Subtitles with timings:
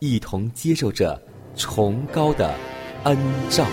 [0.00, 1.20] 一同接受着
[1.54, 2.54] 崇高的
[3.04, 3.16] 恩
[3.50, 3.66] 照。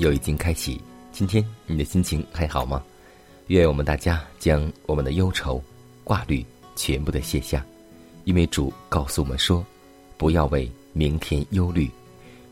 [0.00, 0.80] 又已经开启，
[1.12, 2.82] 今天你的心情还好吗？
[3.48, 5.62] 愿我们大家将我们的忧愁、
[6.02, 7.64] 挂虑全部的卸下，
[8.24, 9.64] 因为主告诉我们说，
[10.16, 11.90] 不要为明天忧虑。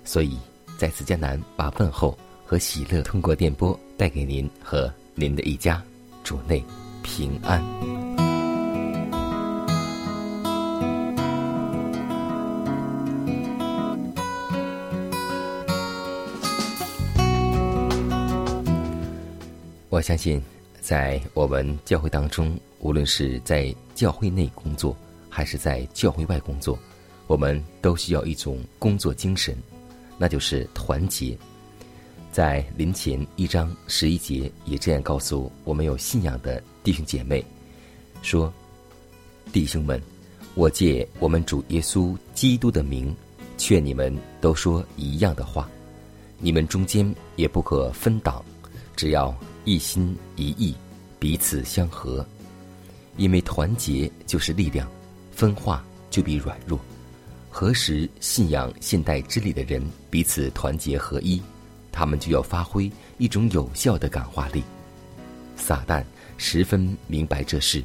[0.04, 0.36] 所以
[0.76, 5.82] 在此艰难，把问候和喜乐通过电波带给您和您的一家，
[6.22, 6.62] 主内
[7.02, 8.07] 平安。
[19.98, 20.40] 我相信，
[20.80, 24.96] 在我们教会当中，无论是在教会内工作，
[25.28, 26.78] 还是在教会外工作，
[27.26, 29.58] 我们都需要一种工作精神，
[30.16, 31.36] 那就是团结。
[32.30, 37.44] 在临前一章十一节也这样告诉我们有信仰的弟兄姐妹，
[38.22, 38.54] 说
[39.52, 40.00] ：“弟兄们，
[40.54, 43.12] 我借我们主耶稣基督的名，
[43.56, 45.68] 劝你们都说一样的话，
[46.38, 48.44] 你们中间也不可分党，
[48.98, 49.32] 只要。”
[49.64, 50.74] 一心一意，
[51.18, 52.26] 彼此相合，
[53.18, 54.90] 因为团结就是力量，
[55.30, 56.80] 分化就比软弱。
[57.50, 61.42] 何时信仰现代之理的人彼此团结合一，
[61.92, 64.62] 他们就要发挥一种有效的感化力。
[65.54, 66.02] 撒旦
[66.38, 67.84] 十分明白这事，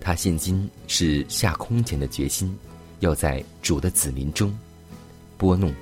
[0.00, 2.56] 他现今是下空前的决心，
[3.00, 4.56] 要在主的子民中
[5.36, 5.74] 拨弄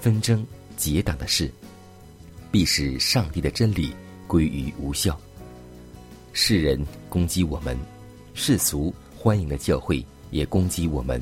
[0.00, 0.44] 纷争
[0.76, 1.48] 结党的事，
[2.50, 3.94] 必使上帝的真理。
[4.30, 5.18] 归于无效。
[6.32, 7.76] 世人攻击我们，
[8.32, 11.20] 世俗欢迎的教会也攻击我们，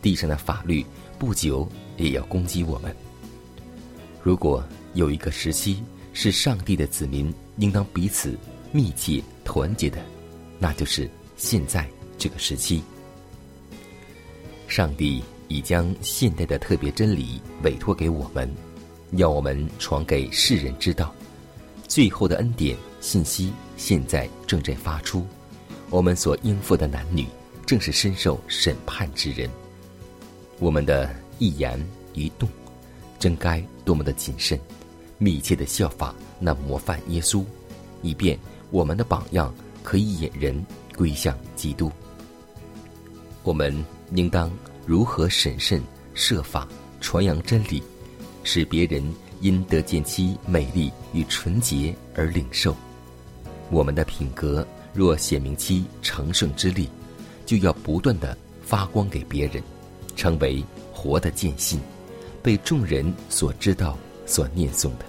[0.00, 0.86] 地上的法律
[1.18, 2.94] 不久也要攻击我们。
[4.22, 4.62] 如果
[4.94, 5.82] 有一个时期
[6.12, 8.38] 是上帝的子民应当彼此
[8.70, 9.98] 密切团结的，
[10.60, 12.80] 那就是现在这个时期。
[14.68, 18.48] 上帝已将现代的特别真理委托给我们，
[19.14, 21.12] 要我们传给世人知道。
[21.88, 25.26] 最后的恩典信息现在正在发出，
[25.88, 27.26] 我们所应付的男女
[27.64, 29.50] 正是深受审判之人。
[30.58, 31.82] 我们的一言
[32.12, 32.46] 一动，
[33.18, 34.60] 真该多么的谨慎，
[35.16, 37.42] 密切的效法那模范耶稣，
[38.02, 38.38] 以便
[38.70, 40.62] 我们的榜样可以引人
[40.94, 41.90] 归向基督。
[43.44, 43.74] 我们
[44.12, 44.52] 应当
[44.84, 45.82] 如何审慎
[46.12, 46.68] 设法
[47.00, 47.82] 传扬真理，
[48.44, 49.02] 使别人。
[49.40, 52.74] 因得见其美丽与纯洁而领受，
[53.70, 56.88] 我们的品格若显明其成圣之力，
[57.46, 59.62] 就要不断的发光给别人，
[60.16, 61.80] 成为活的见信，
[62.42, 63.96] 被众人所知道、
[64.26, 65.04] 所念诵的。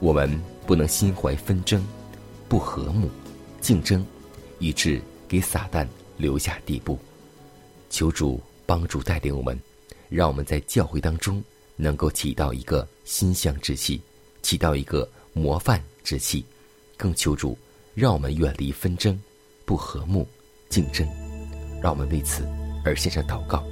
[0.00, 1.84] 我们不能心怀纷争、
[2.48, 3.08] 不和睦、
[3.60, 4.04] 竞争，
[4.58, 5.86] 以致给撒旦
[6.16, 6.98] 留下地步。
[7.90, 9.58] 求主帮助带领我们，
[10.08, 11.42] 让我们在教会当中。
[11.76, 14.00] 能够起到一个馨香之气，
[14.42, 16.44] 起到一个模范之气，
[16.96, 17.56] 更求助
[17.94, 19.18] 让我们远离纷争、
[19.64, 20.26] 不和睦、
[20.68, 21.06] 竞争，
[21.82, 22.46] 让我们为此
[22.84, 23.64] 而献上祷告。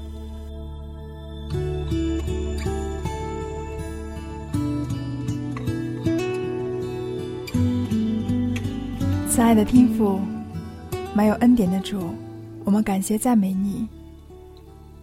[9.31, 10.21] 亲爱的天父，
[11.15, 12.15] 满有恩典的主，
[12.65, 13.89] 我们感谢赞美你，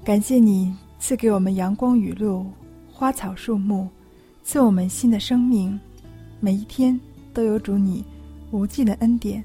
[0.03, 2.45] 感谢你赐给我们阳光雨露、
[2.99, 3.87] 花草树木，
[4.43, 5.79] 赐我们新的生命，
[6.41, 6.99] 每一天
[7.33, 8.03] 都有主你
[8.51, 9.41] 无尽的恩典。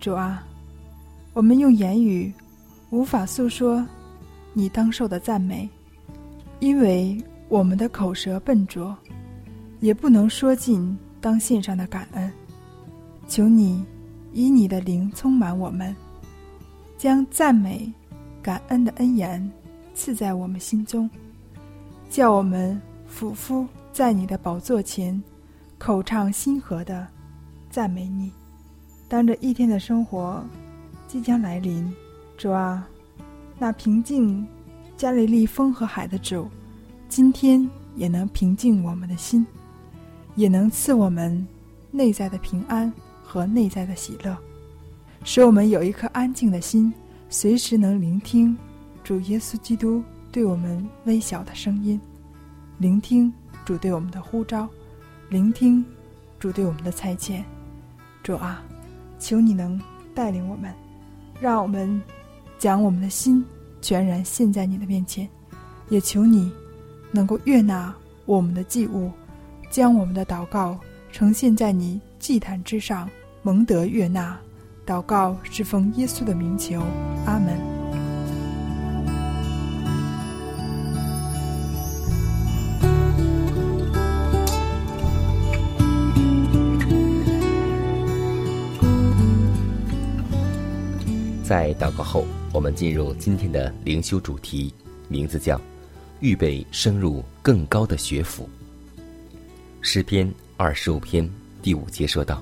[0.00, 0.44] 主啊，
[1.32, 2.34] 我们用言语
[2.90, 3.86] 无法诉说
[4.52, 5.70] 你当受的赞美，
[6.58, 7.16] 因为
[7.48, 8.98] 我们的口舌笨拙，
[9.78, 12.32] 也不能说尽当献上的感恩。
[13.28, 13.84] 求你
[14.32, 15.94] 以你的灵充满我们，
[16.98, 17.88] 将赞美、
[18.42, 19.48] 感恩的恩言
[19.94, 21.08] 赐在我们心中，
[22.10, 25.22] 叫我们俯伏在你的宝座前，
[25.78, 27.06] 口唱心和的
[27.70, 28.30] 赞美你。
[29.08, 30.44] 当这一天的生活
[31.06, 31.90] 即将来临，
[32.36, 32.86] 主啊，
[33.58, 34.46] 那平静
[34.96, 36.48] 加利利风和海的主，
[37.08, 39.46] 今天也能平静我们的心，
[40.34, 41.46] 也能赐我们
[41.90, 42.92] 内在的平安。
[43.22, 44.36] 和内在的喜乐，
[45.22, 46.92] 使我们有一颗安静的心，
[47.28, 48.58] 随时能聆听
[49.04, 52.00] 主耶稣基督对我们微小的声音，
[52.78, 53.32] 聆听
[53.64, 54.68] 主对我们的呼召，
[55.28, 55.84] 聆听
[56.38, 57.42] 主对我们的差遣。
[58.22, 58.62] 主啊，
[59.18, 59.80] 求你能
[60.14, 60.72] 带领我们，
[61.40, 62.00] 让我们
[62.58, 63.44] 将我们的心
[63.80, 65.28] 全然献在你的面前，
[65.88, 66.52] 也求你
[67.10, 67.94] 能够悦纳
[68.26, 69.10] 我们的祭物，
[69.70, 70.78] 将我们的祷告
[71.10, 73.08] 呈现在你祭坛之上。
[73.42, 74.38] 蒙德悦纳，
[74.86, 76.82] 祷告是奉耶稣的名求，
[77.24, 77.69] 阿门。
[91.50, 94.72] 在祷告后，我们进入今天的灵修主题，
[95.08, 95.60] 名字叫
[96.22, 98.48] “预备升入更高的学府”。
[99.82, 101.28] 诗篇二十五篇
[101.60, 102.40] 第五节说道。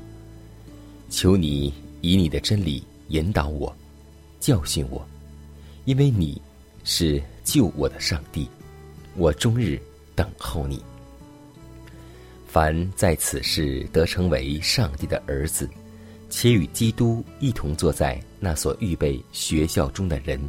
[1.08, 1.72] 求你
[2.02, 3.74] 以你的真理引导我，
[4.40, 5.02] 教训我，
[5.86, 6.38] 因为你
[6.84, 8.46] 是救我的上帝，
[9.16, 9.80] 我终日
[10.14, 10.84] 等候你。
[12.46, 15.66] 凡在此世得成为上帝的儿子，
[16.30, 20.40] 且与基督一同坐在那所预备学校中的人，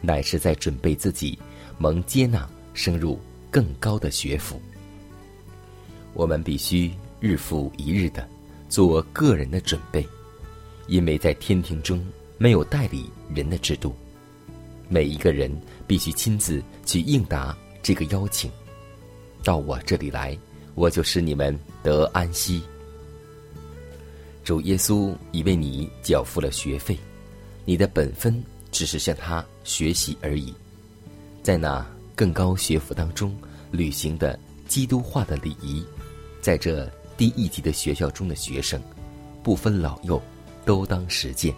[0.00, 1.38] 乃是在准备自己
[1.78, 3.18] 蒙接纳升入
[3.50, 4.60] 更高的学府。
[6.12, 8.28] 我们必须日复一日的。
[8.66, 10.04] 做个人的准备，
[10.88, 12.04] 因为在天庭中
[12.38, 13.94] 没有代理人的制度，
[14.88, 15.54] 每一个人
[15.86, 18.50] 必须亲自去应答这个邀请。
[19.44, 20.36] 到我这里来，
[20.74, 22.64] 我就使你们得安息。
[24.44, 26.96] 主耶稣已为你缴付了学费，
[27.64, 30.54] 你的本分只是向他学习而已，
[31.42, 33.34] 在那更高学府当中
[33.72, 34.38] 履行的
[34.68, 35.84] 基督化的礼仪，
[36.40, 36.88] 在这。
[37.16, 38.82] 低一级的学校中的学生，
[39.40, 40.20] 不分老幼，
[40.64, 41.54] 都当实践。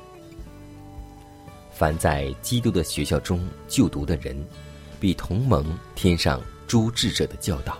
[1.72, 4.36] 凡在基督的学校中就读的人，
[5.00, 7.78] 必同盟天上诸智者的教导，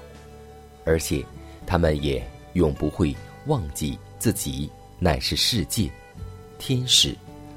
[0.86, 1.22] 而且
[1.66, 3.14] 他们也永不会
[3.44, 5.90] 忘记自己乃是世界、
[6.58, 7.14] 天使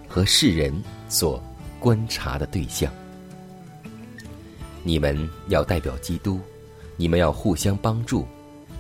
[0.08, 0.74] 和世人
[1.08, 1.42] 所
[1.80, 2.94] 观察的对象。
[4.84, 6.40] 你们要代表基督，
[6.98, 8.28] 你们要互相帮助。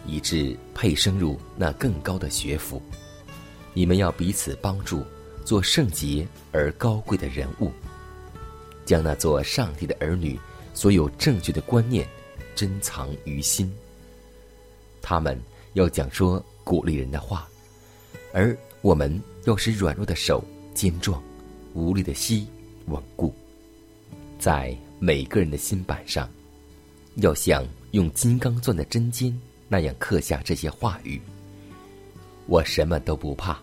[0.05, 2.81] 以致配升入那更高的学府，
[3.73, 5.03] 你们要彼此帮助，
[5.45, 7.71] 做圣洁而高贵的人物，
[8.85, 10.39] 将那做上帝的儿女
[10.73, 12.07] 所有正确的观念
[12.55, 13.71] 珍藏于心。
[15.01, 15.39] 他们
[15.73, 17.47] 要讲说鼓励人的话，
[18.31, 20.43] 而我们要使软弱的手
[20.73, 21.21] 坚壮，
[21.73, 22.47] 无力的膝
[22.85, 23.33] 稳固，
[24.37, 26.29] 在每个人的心板上，
[27.15, 29.37] 要像用金刚钻的针尖。
[29.71, 31.21] 那样刻下这些话语，
[32.47, 33.61] 我什么都不怕，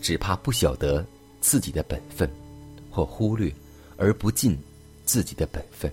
[0.00, 1.06] 只怕不晓得
[1.40, 2.28] 自己的本分，
[2.90, 3.54] 或忽略
[3.96, 4.58] 而不尽
[5.04, 5.88] 自己的本分。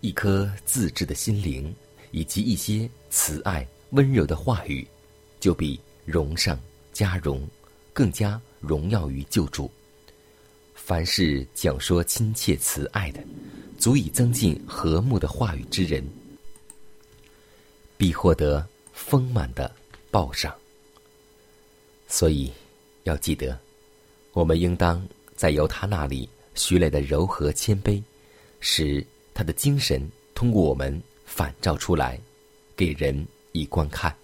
[0.00, 1.72] 一颗自制的心灵，
[2.10, 4.84] 以及一些慈爱温柔的话语，
[5.40, 6.60] 就比荣上
[6.92, 7.44] 加荣
[7.92, 9.68] 更加荣耀于救主。
[10.74, 13.24] 凡是讲说亲切慈爱的，
[13.78, 16.06] 足以增进和睦的话语之人。
[17.96, 19.70] 必获得丰满的
[20.10, 20.56] 报赏。
[22.08, 22.50] 所以，
[23.04, 23.58] 要记得，
[24.32, 25.06] 我们应当
[25.36, 28.02] 在由他那里学来的柔和谦卑，
[28.58, 30.02] 使他的精神
[30.34, 32.18] 通过我们反照出来，
[32.74, 34.16] 给人以观看。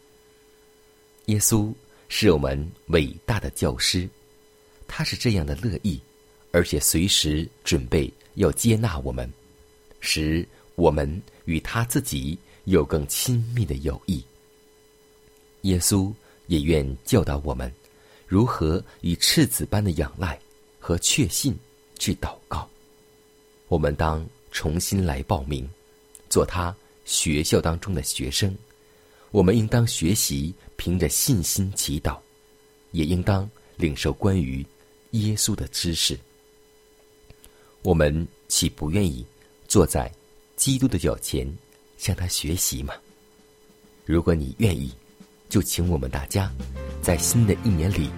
[1.27, 1.73] 耶稣
[2.09, 4.09] 是我们伟大的教师
[4.87, 6.01] 他是这样的乐意
[6.53, 9.31] 而且随时准备要接纳我们
[10.01, 14.25] 使我们与他自己有更亲密的友谊。
[15.63, 16.13] 耶稣
[16.47, 17.73] 也愿教导我们
[18.27, 20.39] 如何以赤子般的仰赖
[20.79, 21.57] 和确信
[21.99, 22.69] 去祷告。
[23.69, 25.69] 我们当重新来报名
[26.29, 28.57] 做他学校当中的学生。
[29.31, 32.19] 我们应当学习凭着信心祈祷，
[32.93, 34.65] 也应当领受关于
[35.13, 36.19] 耶稣的知识。
[37.83, 39.25] 我们岂不愿意
[39.69, 40.11] 坐在
[40.57, 41.47] 基督的脚前
[41.97, 42.95] 向他学习吗？
[44.05, 44.93] 如果你愿意，
[45.49, 46.53] 就请我们大家
[47.03, 48.11] 在新的一年里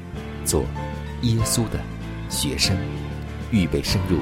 [0.44, 0.62] 做
[1.22, 1.80] 耶稣的
[2.30, 2.76] 学生，
[3.50, 4.18] 预备深入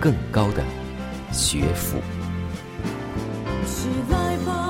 [0.00, 0.64] 更高的
[1.32, 1.98] 学府。
[3.66, 4.69] 起来吧。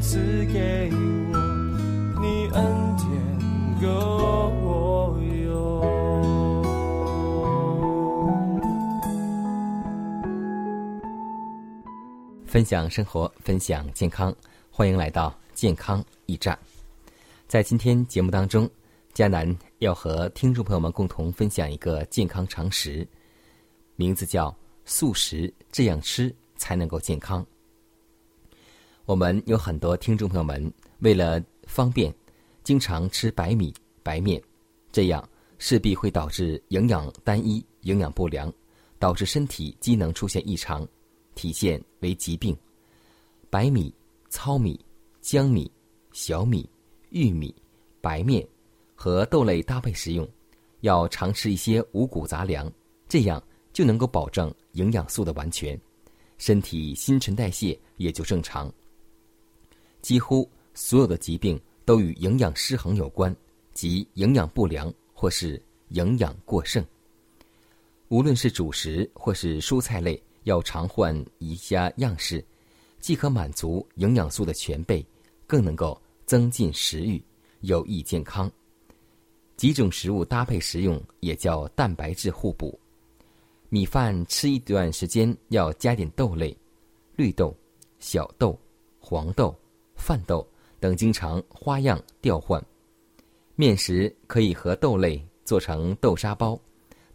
[0.00, 1.38] 赐给我，
[2.20, 4.34] 你恩典够。
[12.46, 14.32] 分享生活，分享健康，
[14.70, 16.56] 欢迎来到健康驿站。
[17.48, 18.70] 在今天节目当中，
[19.12, 19.44] 佳南
[19.80, 23.04] 要和听众朋友们共同分享一个健康常识，
[23.96, 27.44] 名字叫素食，这样吃才能够健康。
[29.06, 32.12] 我们有很多听众朋友们为了方便，
[32.62, 34.42] 经常吃白米、白面，
[34.90, 35.22] 这样
[35.58, 38.50] 势必会导致营养单一、营养不良，
[38.98, 40.86] 导致身体机能出现异常。
[41.34, 42.56] 体现为疾病，
[43.50, 43.92] 白米、
[44.30, 44.82] 糙米、
[45.20, 45.70] 江米、
[46.12, 46.66] 小米、
[47.10, 47.54] 玉米、
[48.00, 48.46] 白面
[48.94, 50.26] 和豆类搭配食用，
[50.80, 52.72] 要常吃一些五谷杂粮，
[53.06, 55.78] 这样就能够保证营养素的完全，
[56.38, 58.72] 身体新陈代谢也就正常。
[60.04, 63.34] 几乎所有的疾病都与营养失衡有关，
[63.72, 66.84] 即营养不良或是营养过剩。
[68.08, 70.22] 无论是主食或是蔬菜类。
[70.44, 72.44] 要常换一下样式，
[73.00, 75.02] 既可满足营养素的全备，
[75.46, 77.18] 更能够增进食欲，
[77.62, 78.52] 有益健康。
[79.56, 82.78] 几种食物搭配食用也叫蛋白质互补。
[83.70, 86.54] 米饭吃一段时间要加点豆类，
[87.16, 87.56] 绿豆、
[87.98, 88.54] 小豆、
[89.00, 89.58] 黄豆、
[89.94, 90.46] 饭豆
[90.80, 92.64] 等，经常花样调换。
[93.56, 96.60] 面食可以和豆类做成豆沙包、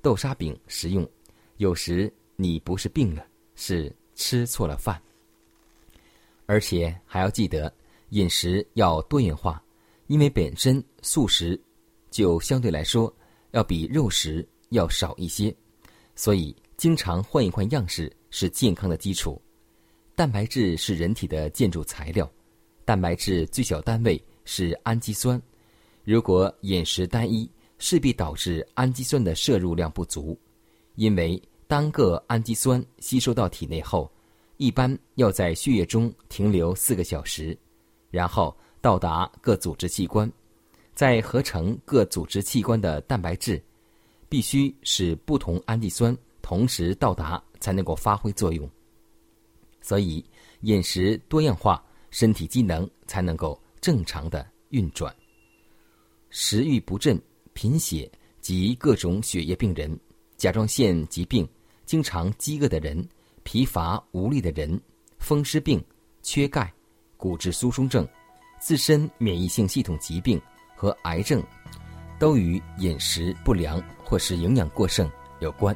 [0.02, 1.10] 豆沙饼食用，
[1.58, 2.12] 有时。
[2.42, 4.98] 你不是病了，是吃错了饭。
[6.46, 7.70] 而且还要记得
[8.12, 9.62] 饮食要多元化，
[10.08, 11.62] 因为本身素食
[12.10, 13.14] 就相对来说
[13.52, 15.54] 要比肉食要少一些，
[16.16, 19.38] 所以经常换一换样式是健康的基础。
[20.16, 22.32] 蛋白质是人体的建筑材料，
[22.90, 25.40] 蛋白质最小单位是氨基酸。
[26.04, 27.48] 如果饮食单一，
[27.78, 30.36] 势必导致氨基酸的摄入量不足，
[30.96, 31.40] 因为。
[31.68, 34.12] 单个氨基酸吸收到体内后，
[34.58, 37.56] 一般要在血液中停留四个小时，
[38.10, 40.28] 然后到达各组织器官，
[40.96, 43.62] 在合成各组织器官的蛋白质，
[44.28, 48.68] 必须使不同氨基酸同时到达才能够发挥作用。
[49.80, 50.26] 所以
[50.62, 55.14] 饮食多样化，身体机能才能够正常的运转。
[56.30, 57.20] 食欲不振、
[57.54, 58.10] 贫血
[58.42, 60.00] 及各种血液病人、
[60.38, 61.48] 甲状腺疾病。
[61.86, 63.04] 经常饥饿的人、
[63.42, 64.80] 疲乏无力的人、
[65.18, 65.84] 风湿病、
[66.22, 66.72] 缺钙、
[67.18, 68.08] 骨质疏松症、
[68.60, 70.40] 自身免疫性系统疾病
[70.76, 71.44] 和癌症，
[72.20, 75.76] 都与饮食不良或是营养过剩有关。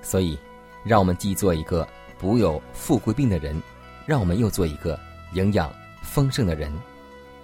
[0.00, 0.38] 所以，
[0.84, 1.84] 让我们既做一个
[2.20, 3.60] 不有富贵病的人，
[4.06, 4.96] 让我们又做一个
[5.32, 6.72] 营养丰盛的人，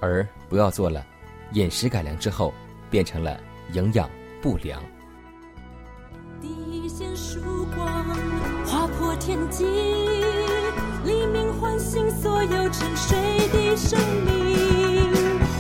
[0.01, 1.05] 而不要做了
[1.53, 2.53] 饮食改良之后
[2.91, 3.39] 变成了
[3.73, 4.09] 营养
[4.41, 4.83] 不良。
[6.41, 7.41] 第一线曙
[7.75, 8.05] 光
[8.67, 9.65] 划破天际，
[11.05, 14.35] 黎明唤醒所有沉睡的生命。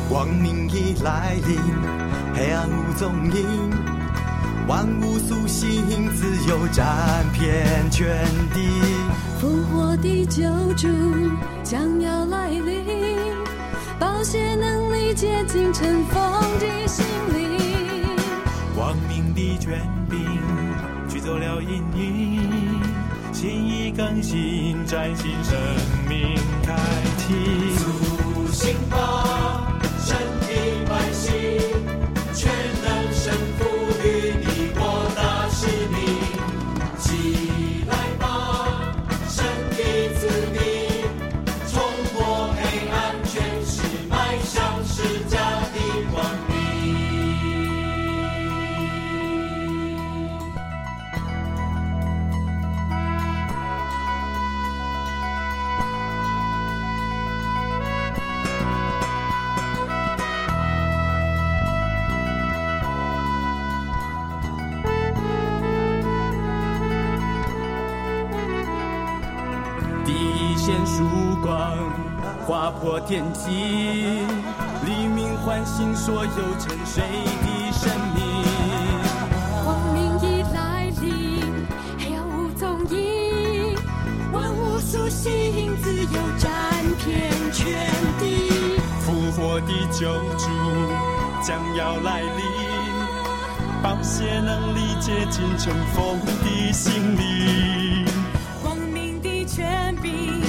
[0.08, 1.58] 光明已来临，
[2.34, 3.70] 黑暗无踪影，
[4.66, 6.86] 万物苏醒，自由占
[7.32, 8.66] 遍全地。
[9.38, 10.42] 复活的救
[10.74, 10.88] 主
[11.62, 12.82] 将要来临，
[13.98, 16.22] 保险能力接近尘封
[16.58, 17.60] 的心灵。
[18.74, 20.18] 光明的权柄
[21.10, 22.82] 驱走了阴影，
[23.34, 25.54] 心意更新，崭新生
[26.08, 26.74] 命开
[27.18, 27.34] 启。
[27.76, 29.53] 苏醒吧，
[73.06, 73.50] 天际，
[74.86, 78.24] 黎明唤醒所有沉睡的生命。
[79.62, 81.42] 光明已来临，
[81.98, 83.76] 黑暗无踪影，
[84.32, 86.50] 万物苏醒，自由占
[87.04, 88.48] 遍全地。
[89.00, 90.48] 复活的救主
[91.42, 92.42] 将要来临，
[93.82, 98.06] 保险能力接近尘封的心灵。
[98.62, 100.40] 光明的权柄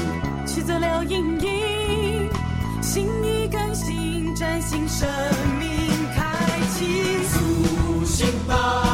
[0.47, 1.44] 驱走了阴影，
[4.75, 5.07] 新，生
[5.57, 7.23] 命开启。
[7.23, 8.85] 苏醒吧，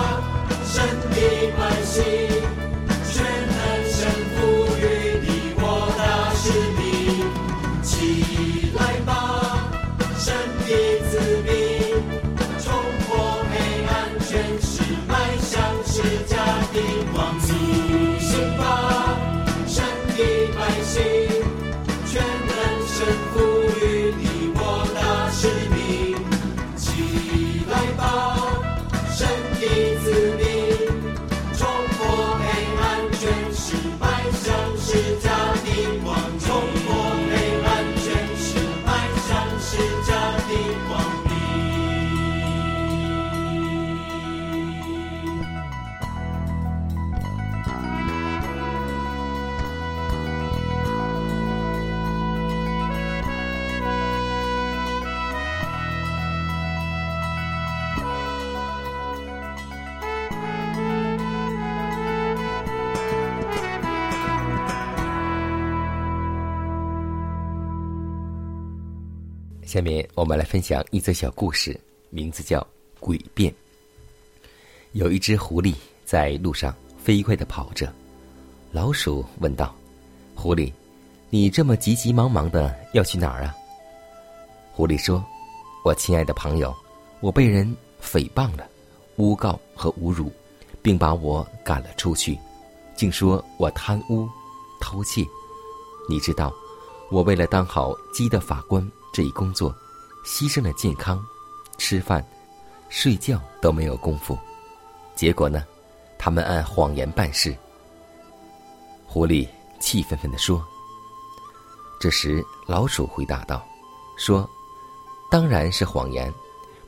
[69.72, 71.80] 下面我们来分享一则小故事，
[72.10, 72.60] 名字叫
[73.00, 73.50] 《诡辩》。
[74.92, 77.90] 有一只狐狸在路上飞快的跑着，
[78.74, 79.74] 老鼠问道
[80.36, 80.70] ：“狐狸，
[81.30, 83.56] 你这么急急忙忙的要去哪儿啊？”
[84.76, 85.24] 狐狸说
[85.86, 86.76] ：“我亲爱的朋友，
[87.22, 87.66] 我被人
[88.04, 88.68] 诽谤了，
[89.16, 90.30] 诬告和侮辱，
[90.82, 92.38] 并把我赶了出去，
[92.94, 94.28] 竟说我贪污、
[94.82, 95.26] 偷窃。
[96.10, 96.54] 你知道，
[97.10, 99.76] 我为了当好鸡的法官。”这一工作，
[100.26, 101.24] 牺牲了健康，
[101.78, 102.26] 吃饭、
[102.90, 104.38] 睡觉都没有功夫。
[105.16, 105.66] 结果呢，
[106.18, 107.56] 他们按谎言办事。
[109.06, 109.48] 狐狸
[109.80, 110.66] 气愤愤地说。
[112.00, 113.64] 这时，老鼠回答道
[114.18, 114.50] ：“说，
[115.30, 116.34] 当然是谎言。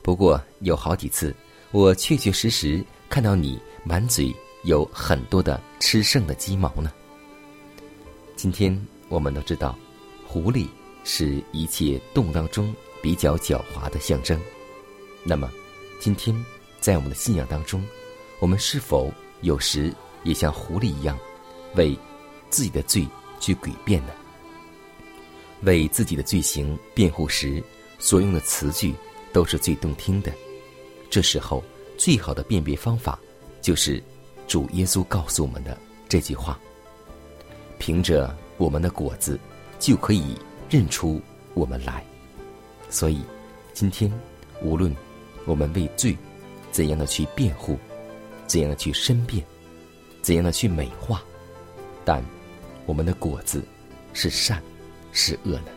[0.02, 1.34] 不过有好几次，
[1.70, 4.34] 我确确实实看到你满嘴
[4.64, 6.90] 有很多的吃剩的鸡毛呢。
[8.34, 8.76] 今天
[9.08, 9.76] 我们都知道，
[10.26, 10.66] 狐狸。”
[11.04, 14.40] 是一切动物当中比较狡猾的象征。
[15.22, 15.50] 那么，
[16.00, 16.34] 今天
[16.80, 17.86] 在我们的信仰当中，
[18.40, 19.12] 我们是否
[19.42, 21.18] 有时也像狐狸一样，
[21.76, 21.96] 为
[22.50, 23.06] 自己的罪
[23.38, 24.12] 去诡辩呢？
[25.62, 27.62] 为自己的罪行辩护时，
[27.98, 28.94] 所用的词句
[29.32, 30.32] 都是最动听的。
[31.08, 31.62] 这时候，
[31.96, 33.18] 最好的辨别方法
[33.62, 34.02] 就是
[34.46, 36.58] 主耶稣告诉我们的这句话
[37.78, 39.38] ：“凭着我们的果子，
[39.78, 40.36] 就可以。”
[40.70, 41.20] 认出
[41.54, 42.04] 我们来，
[42.90, 43.20] 所以，
[43.72, 44.12] 今天
[44.62, 44.94] 无论
[45.44, 46.16] 我们为罪
[46.72, 47.78] 怎样的去辩护，
[48.46, 49.44] 怎样的去申辩，
[50.22, 51.22] 怎样的去美化，
[52.04, 52.24] 但
[52.86, 53.62] 我们的果子
[54.12, 54.62] 是善
[55.12, 55.68] 是恶呢？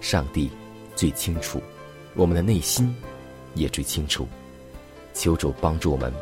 [0.00, 0.50] 上帝
[0.96, 1.62] 最清楚，
[2.14, 2.94] 我们的内心
[3.54, 4.26] 也最清楚。
[5.12, 6.12] 求主帮助我们，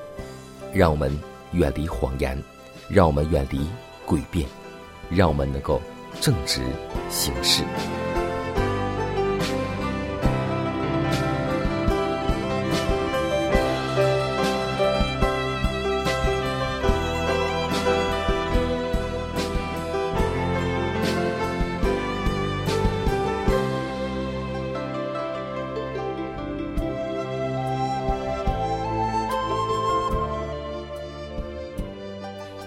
[0.74, 1.18] 让我们
[1.52, 2.40] 远离谎言，
[2.88, 3.66] 让我们远离
[4.06, 4.46] 诡辩，
[5.08, 5.80] 让我们能够
[6.20, 6.60] 正直
[7.10, 7.62] 行事。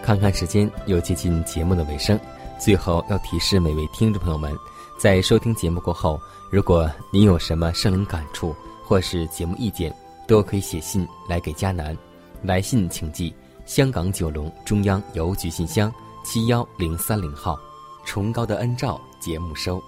[0.03, 2.19] 看看时间，又接近节目的尾声。
[2.65, 4.58] 最后要提示每位听众朋友们，
[4.97, 9.95] 在收听节目过后，如果您有什么生灵感触或是节目意见，
[10.28, 11.95] 都可以写信来给迦南。
[12.41, 13.32] 来信请寄
[13.67, 17.56] 香港九龙中央邮局信箱七幺零三零号，
[18.04, 19.80] 崇高的恩照节目收。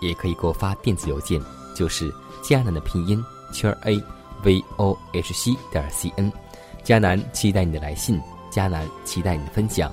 [0.00, 1.38] 也可以给我发电子邮件，
[1.76, 2.10] 就是
[2.42, 4.02] 迦南的拼音圈 a
[4.42, 6.32] v o h c 点 c n。
[6.82, 8.18] 迦南期待你的来信。
[8.50, 9.92] 迦南期待你的分享，